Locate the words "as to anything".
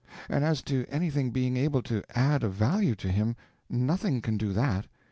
0.43-1.29